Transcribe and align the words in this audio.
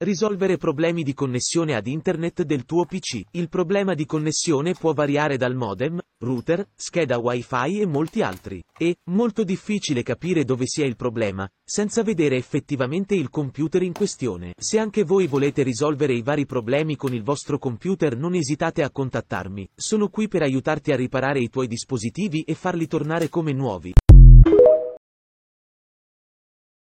Risolvere 0.00 0.58
problemi 0.58 1.02
di 1.02 1.12
connessione 1.12 1.74
ad 1.74 1.88
internet 1.88 2.44
del 2.44 2.64
tuo 2.64 2.84
PC. 2.84 3.20
Il 3.32 3.48
problema 3.48 3.94
di 3.94 4.06
connessione 4.06 4.74
può 4.74 4.92
variare 4.92 5.36
dal 5.36 5.56
modem, 5.56 5.98
router, 6.20 6.68
scheda 6.76 7.18
wifi 7.18 7.80
e 7.80 7.84
molti 7.84 8.22
altri. 8.22 8.62
È 8.72 8.94
molto 9.06 9.42
difficile 9.42 10.04
capire 10.04 10.44
dove 10.44 10.68
sia 10.68 10.86
il 10.86 10.94
problema, 10.94 11.50
senza 11.64 12.04
vedere 12.04 12.36
effettivamente 12.36 13.16
il 13.16 13.28
computer 13.28 13.82
in 13.82 13.92
questione. 13.92 14.52
Se 14.56 14.78
anche 14.78 15.02
voi 15.02 15.26
volete 15.26 15.64
risolvere 15.64 16.12
i 16.14 16.22
vari 16.22 16.46
problemi 16.46 16.94
con 16.94 17.12
il 17.12 17.24
vostro 17.24 17.58
computer 17.58 18.16
non 18.16 18.36
esitate 18.36 18.84
a 18.84 18.92
contattarmi. 18.92 19.68
Sono 19.74 20.10
qui 20.10 20.28
per 20.28 20.42
aiutarti 20.42 20.92
a 20.92 20.96
riparare 20.96 21.40
i 21.40 21.48
tuoi 21.48 21.66
dispositivi 21.66 22.42
e 22.42 22.54
farli 22.54 22.86
tornare 22.86 23.28
come 23.28 23.52
nuovi. 23.52 23.92